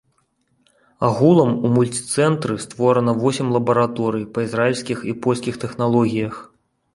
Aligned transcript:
Агулам 1.07 1.51
у 1.67 1.69
мульціцэнтры 1.75 2.55
створана 2.63 3.13
восем 3.21 3.47
лабараторый 3.57 4.25
па 4.39 4.47
ізраільскіх 4.47 5.05
і 5.13 5.15
польскіх 5.27 5.61
тэхналогіях. 5.67 6.35